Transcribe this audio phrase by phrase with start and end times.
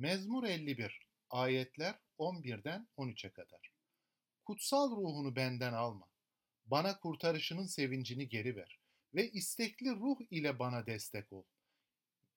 [0.00, 3.72] Mezmur 51 Ayetler 11'den 13'e kadar.
[4.44, 6.06] Kutsal ruhunu benden alma.
[6.66, 8.78] Bana kurtarışının sevincini geri ver
[9.14, 11.44] ve istekli ruh ile bana destek ol.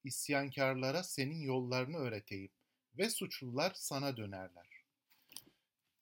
[0.03, 2.51] İsyankarlara senin yollarını öğreteyim
[2.97, 4.67] ve suçlular sana dönerler.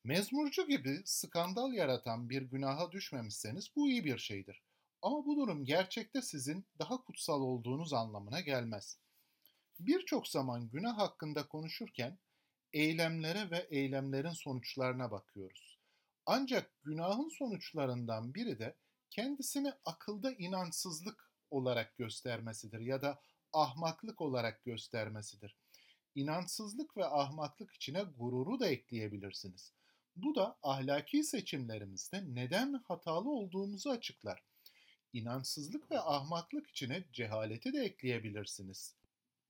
[0.03, 4.61] Mezmurcu gibi skandal yaratan bir günaha düşmemişseniz bu iyi bir şeydir.
[5.01, 8.97] Ama bu durum gerçekte sizin daha kutsal olduğunuz anlamına gelmez.
[9.85, 12.19] Birçok zaman günah hakkında konuşurken
[12.73, 15.79] eylemlere ve eylemlerin sonuçlarına bakıyoruz.
[16.25, 18.75] Ancak günahın sonuçlarından biri de
[19.09, 23.21] kendisini akılda inançsızlık olarak göstermesidir ya da
[23.53, 25.55] ahmaklık olarak göstermesidir.
[26.15, 29.73] İnançsızlık ve ahmaklık içine gururu da ekleyebilirsiniz.
[30.15, 34.43] Bu da ahlaki seçimlerimizde neden hatalı olduğumuzu açıklar.
[35.13, 39.00] İnançsızlık ve ahmaklık içine cehaleti de ekleyebilirsiniz.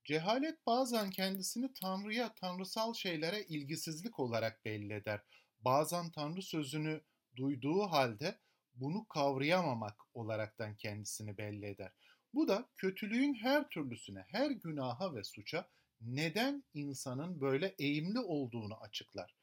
[0.04, 5.20] Cehalet bazen kendisini Tanrı'ya, tanrısal şeylere ilgisizlik olarak belli eder.
[5.60, 7.00] Bazen Tanrı sözünü
[7.36, 8.38] duyduğu halde
[8.74, 11.92] bunu kavrayamamak olaraktan kendisini belli eder.
[12.34, 15.68] Bu da kötülüğün her türlüsüne, her günaha ve suça
[16.00, 19.34] neden insanın böyle eğimli olduğunu açıklar.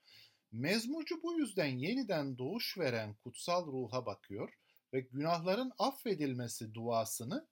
[0.52, 4.53] Mezmurcu bu yüzden yeniden doğuş veren kutsal ruha bakıyor
[4.94, 7.47] ve günahların affedilmesi duasını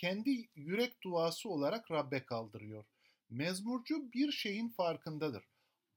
[0.00, 2.84] kendi yürek duası olarak Rabbe kaldırıyor.
[3.30, 5.44] Mezmurcu bir şeyin farkındadır.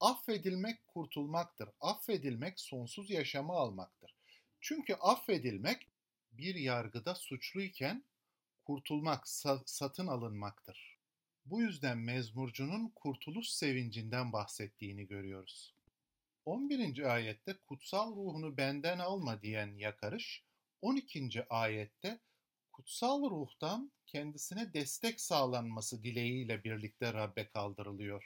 [0.00, 1.68] Affedilmek kurtulmaktır.
[1.80, 4.14] Affedilmek sonsuz yaşamı almaktır.
[4.60, 5.88] Çünkü affedilmek
[6.32, 8.04] bir yargıda suçluyken
[8.64, 10.98] kurtulmak, sa- satın alınmaktır.
[11.46, 15.74] Bu yüzden mezmurcunun kurtuluş sevincinden bahsettiğini görüyoruz.
[16.44, 17.14] 11.
[17.14, 20.44] ayette kutsal ruhunu benden alma diyen yakarış,
[20.82, 21.46] 12.
[21.50, 22.20] ayette
[22.74, 28.24] kutsal ruhtan kendisine destek sağlanması dileğiyle birlikte Rabbe kaldırılıyor.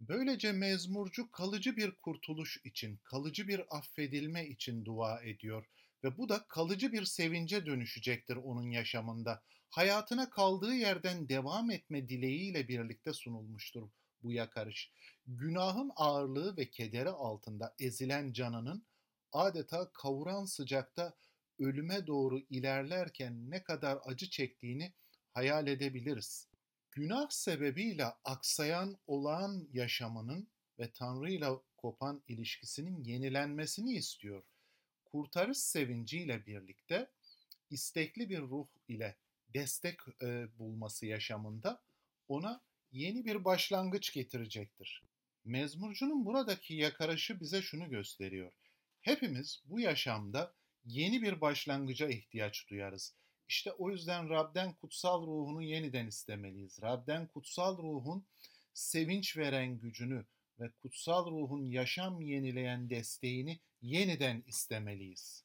[0.00, 5.66] Böylece mezmurcu kalıcı bir kurtuluş için, kalıcı bir affedilme için dua ediyor
[6.04, 9.42] ve bu da kalıcı bir sevince dönüşecektir onun yaşamında.
[9.70, 13.88] Hayatına kaldığı yerden devam etme dileğiyle birlikte sunulmuştur
[14.22, 14.92] bu yakarış.
[15.26, 18.86] Günahın ağırlığı ve kederi altında ezilen canının
[19.32, 21.14] adeta kavuran sıcakta
[21.58, 24.92] ölüme doğru ilerlerken ne kadar acı çektiğini
[25.30, 26.48] hayal edebiliriz.
[26.90, 30.48] Günah sebebiyle aksayan olağan yaşamının
[30.78, 34.42] ve Tanrı ile kopan ilişkisinin yenilenmesini istiyor.
[35.04, 37.10] Kurtarış sevinciyle birlikte
[37.70, 39.16] istekli bir ruh ile
[39.54, 41.82] destek e, bulması yaşamında
[42.28, 42.62] ona
[42.92, 45.02] yeni bir başlangıç getirecektir.
[45.44, 48.52] Mezmurcunun buradaki yakarışı bize şunu gösteriyor.
[49.00, 50.54] Hepimiz bu yaşamda
[50.84, 53.14] yeni bir başlangıca ihtiyaç duyarız.
[53.48, 56.82] İşte o yüzden Rab'den kutsal ruhunu yeniden istemeliyiz.
[56.82, 58.26] Rab'den kutsal ruhun
[58.74, 60.26] sevinç veren gücünü
[60.60, 65.44] ve kutsal ruhun yaşam yenileyen desteğini yeniden istemeliyiz.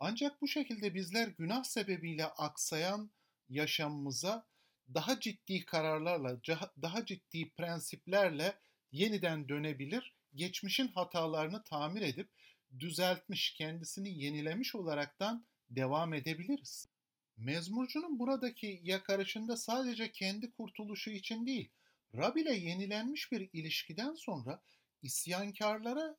[0.00, 3.10] Ancak bu şekilde bizler günah sebebiyle aksayan
[3.48, 4.46] yaşamımıza
[4.94, 6.40] daha ciddi kararlarla,
[6.82, 8.58] daha ciddi prensiplerle
[8.92, 12.28] yeniden dönebilir, geçmişin hatalarını tamir edip
[12.78, 16.88] düzeltmiş, kendisini yenilemiş olaraktan devam edebiliriz.
[17.36, 21.70] Mezmurcunun buradaki yakarışında sadece kendi kurtuluşu için değil,
[22.16, 24.62] Rab ile yenilenmiş bir ilişkiden sonra
[25.02, 26.16] isyankarlara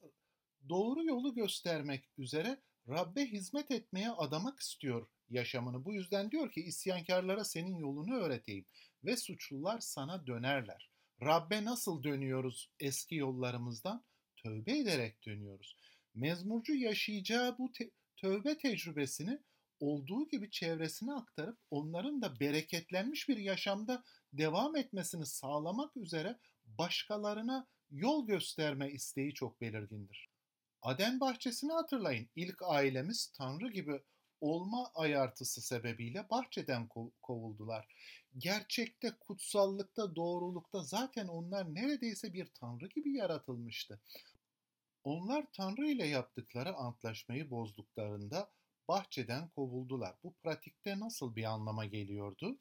[0.70, 5.86] doğru yolu göstermek üzere Rabbe hizmet etmeye adamak istiyor yaşamını.
[5.86, 8.66] Bu yüzden diyor ki isyankarlara senin yolunu öğreteyim
[9.04, 10.90] ve suçlular sana dönerler.
[11.22, 14.04] Rabbe nasıl dönüyoruz eski yollarımızdan?
[14.36, 15.78] Tövbe ederek dönüyoruz.
[16.16, 19.40] Mezmurcu yaşayacağı bu te- tövbe tecrübesini
[19.80, 24.04] olduğu gibi çevresine aktarıp onların da bereketlenmiş bir yaşamda
[24.34, 30.30] devam etmesini sağlamak üzere başkalarına yol gösterme isteği çok belirgindir.
[30.82, 32.30] Aden bahçesini hatırlayın.
[32.36, 34.02] İlk ailemiz Tanrı gibi
[34.42, 36.90] olma ayartısı sebebiyle bahçeden
[37.22, 37.88] kovuldular.
[38.38, 44.02] Gerçekte, kutsallıkta, doğrulukta zaten onlar neredeyse bir tanrı gibi yaratılmıştı.
[45.04, 48.52] Onlar Tanrı ile yaptıkları antlaşmayı bozduklarında
[48.88, 50.16] bahçeden kovuldular.
[50.24, 52.60] Bu pratikte nasıl bir anlama geliyordu?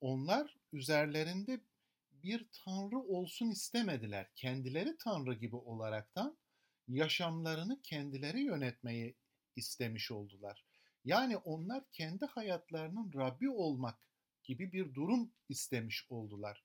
[0.00, 1.60] Onlar üzerlerinde
[2.12, 4.30] bir tanrı olsun istemediler.
[4.34, 6.38] Kendileri tanrı gibi olaraktan
[6.88, 9.16] yaşamlarını kendileri yönetmeyi
[9.56, 10.64] istemiş oldular.
[11.04, 13.98] Yani onlar kendi hayatlarının Rabbi olmak
[14.44, 16.64] gibi bir durum istemiş oldular.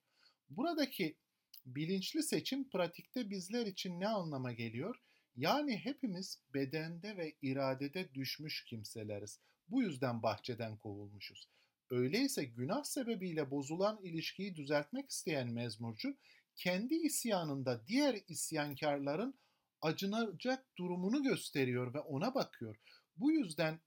[0.50, 1.18] Buradaki
[1.66, 4.96] bilinçli seçim pratikte bizler için ne anlama geliyor?
[5.36, 9.40] Yani hepimiz bedende ve iradede düşmüş kimseleriz.
[9.68, 11.50] Bu yüzden bahçeden kovulmuşuz.
[11.90, 16.18] Öyleyse günah sebebiyle bozulan ilişkiyi düzeltmek isteyen mezmurcu
[16.56, 19.40] kendi isyanında diğer isyankarların
[19.82, 22.76] acınacak durumunu gösteriyor ve ona bakıyor.
[23.18, 23.80] Bu yüzden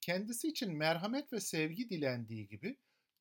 [0.00, 2.78] kendisi için merhamet ve sevgi dilendiği gibi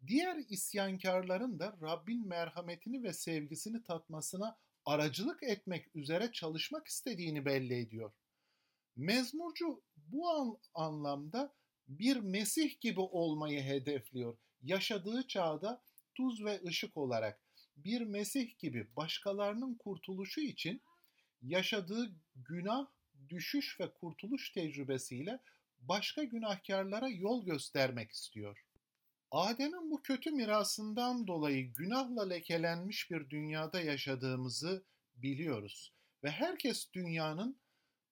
[0.08, 8.12] diğer isyankarların da Rabbin merhametini ve sevgisini tatmasına aracılık etmek üzere çalışmak istediğini belli ediyor.
[8.96, 11.54] Mezmurcu bu an, anlamda
[11.88, 14.38] bir Mesih gibi olmayı hedefliyor.
[14.62, 15.84] Yaşadığı çağda
[16.16, 17.42] tuz ve ışık olarak
[17.78, 20.82] bir Mesih gibi başkalarının kurtuluşu için
[21.42, 22.88] yaşadığı günah,
[23.30, 25.40] düşüş ve kurtuluş tecrübesiyle
[25.80, 28.66] başka günahkarlara yol göstermek istiyor.
[29.32, 34.86] Adem'in bu kötü mirasından dolayı günahla lekelenmiş bir dünyada yaşadığımızı
[35.16, 35.94] biliyoruz
[36.24, 37.62] ve herkes dünyanın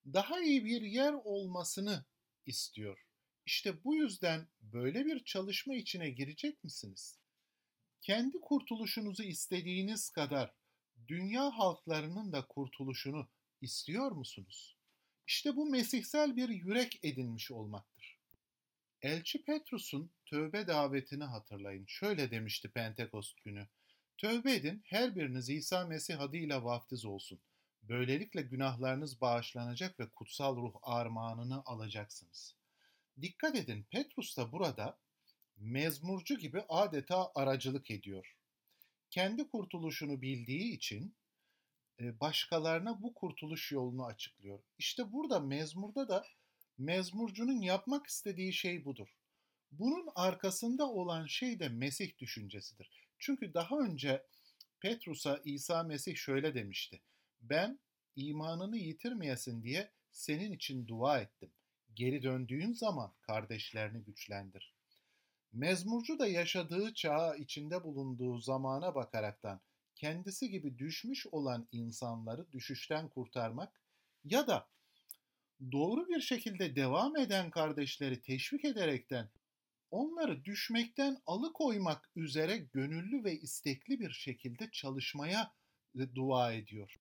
[0.06, 2.04] daha iyi bir yer olmasını
[2.46, 3.06] istiyor.
[3.46, 7.18] İşte bu yüzden böyle bir çalışma içine girecek misiniz?
[8.00, 10.54] Kendi kurtuluşunuzu istediğiniz kadar
[11.08, 13.28] dünya halklarının da kurtuluşunu
[13.60, 14.76] istiyor musunuz?
[15.26, 18.19] İşte bu mesihsel bir yürek edinmiş olmaktır.
[19.02, 21.84] Elçi Petrus'un tövbe davetini hatırlayın.
[21.86, 23.68] Şöyle demişti Pentekost günü.
[24.18, 27.40] Tövbe edin, her biriniz İsa Mesih adıyla vaftiz olsun.
[27.82, 32.54] Böylelikle günahlarınız bağışlanacak ve kutsal ruh armağanını alacaksınız.
[33.20, 34.98] Dikkat edin Petrus da burada
[35.56, 38.36] mezmurcu gibi adeta aracılık ediyor.
[39.10, 41.14] Kendi kurtuluşunu bildiği için
[42.00, 44.60] e, başkalarına bu kurtuluş yolunu açıklıyor.
[44.78, 46.26] İşte burada mezmurda da
[46.80, 49.08] mezmurcunun yapmak istediği şey budur.
[49.72, 52.90] Bunun arkasında olan şey de Mesih düşüncesidir.
[53.18, 54.22] Çünkü daha önce
[54.80, 57.00] Petrus'a İsa Mesih şöyle demişti.
[57.40, 57.78] Ben
[58.16, 61.50] imanını yitirmeyesin diye senin için dua ettim.
[61.94, 64.74] Geri döndüğün zaman kardeşlerini güçlendir.
[65.52, 69.60] Mezmurcu da yaşadığı çağa içinde bulunduğu zamana bakaraktan
[69.94, 73.80] kendisi gibi düşmüş olan insanları düşüşten kurtarmak
[74.24, 74.68] ya da
[75.72, 79.30] doğru bir şekilde devam eden kardeşleri teşvik ederekten
[79.90, 85.52] onları düşmekten alıkoymak üzere gönüllü ve istekli bir şekilde çalışmaya
[86.14, 86.96] dua ediyor.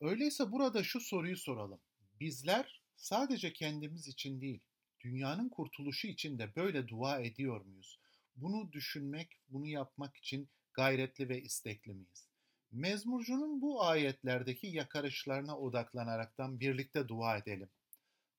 [0.00, 1.80] Öyleyse burada şu soruyu soralım.
[2.20, 4.60] Bizler sadece kendimiz için değil,
[5.00, 8.00] dünyanın kurtuluşu için de böyle dua ediyor muyuz?
[8.36, 12.28] Bunu düşünmek, bunu yapmak için gayretli ve istekli miyiz?
[12.72, 17.68] Mezmurcunun bu ayetlerdeki yakarışlarına odaklanaraktan birlikte dua edelim.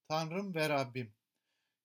[0.08, 1.14] Tanrım ve Rabbim,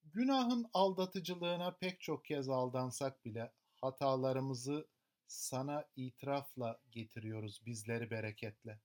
[0.03, 3.51] günahın aldatıcılığına pek çok kez aldansak bile
[3.81, 4.87] hatalarımızı
[5.27, 8.79] sana itirafla getiriyoruz bizleri bereketle.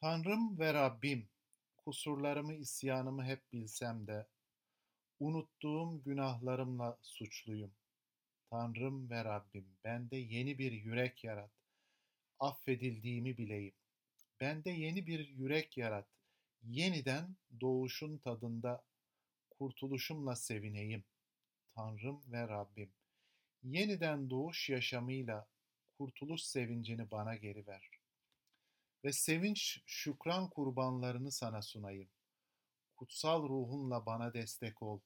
[0.00, 1.28] Tanrım ve Rabbim,
[1.76, 4.26] kusurlarımı, isyanımı hep bilsem de,
[5.20, 7.72] unuttuğum günahlarımla suçluyum.
[8.50, 11.50] Tanrım ve Rabbim, bende yeni bir yürek yarat.
[12.40, 13.74] Affedildiğimi bileyim.
[14.40, 16.06] Bende yeni bir yürek yarat.
[16.64, 18.84] Yeniden doğuşun tadında
[19.50, 21.04] kurtuluşumla sevineyim.
[21.74, 22.92] Tanrım ve Rabbim,
[23.62, 25.46] yeniden doğuş yaşamıyla
[25.98, 27.90] kurtuluş sevincini bana geri ver
[29.04, 32.08] ve sevinç şükran kurbanlarını sana sunayım.
[32.96, 35.00] Kutsal ruhunla bana destek ol.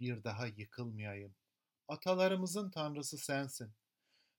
[0.00, 1.34] Bir daha yıkılmayayım.
[1.88, 3.72] Atalarımızın Tanrısı sensin.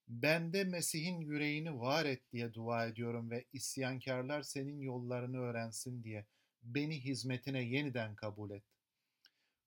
[0.08, 6.26] Bende Mesih'in yüreğini var et diye dua ediyorum ve isyankarlar senin yollarını öğrensin diye
[6.64, 8.64] beni hizmetine yeniden kabul et.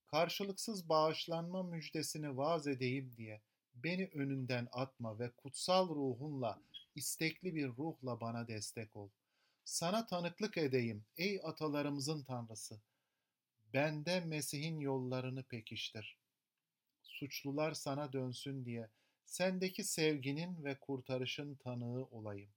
[0.05, 3.41] Karşılıksız bağışlanma müjdesini vaaz edeyim diye
[3.75, 6.61] beni önünden atma ve kutsal ruhunla
[6.95, 9.09] istekli bir ruhla bana destek ol.
[9.65, 12.81] Sana tanıklık edeyim ey atalarımızın Tanrısı.
[13.73, 16.17] Bende Mesih'in yollarını pekiştir.
[17.03, 18.89] Suçlular sana dönsün diye
[19.27, 22.49] sendeki sevginin ve kurtarışın tanığı olayım.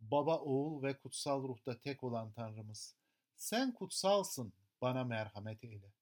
[0.00, 2.96] Baba, oğul ve kutsal ruhta tek olan Tanrımız.
[3.36, 5.92] Sen kutsalsın, bana merhamet eyle.